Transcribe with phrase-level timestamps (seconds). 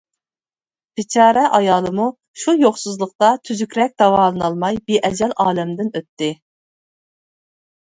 [0.99, 2.07] بىچارە ئايالىمۇ
[2.45, 6.37] شۇ يوقسۇزلۇقتا، تۈزۈكرەك داۋالىنالماي بىئەجەل ئالەمدىن ئۆتتى.